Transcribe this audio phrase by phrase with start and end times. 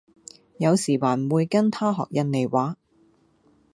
[0.57, 2.75] 有時還會跟她學印尼話